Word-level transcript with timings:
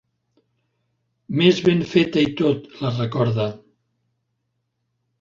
Més 1.41 1.61
ben 1.69 1.85
feta 1.93 2.25
i 2.31 2.33
tot, 2.41 2.67
la 2.87 2.95
recorda. 2.99 3.49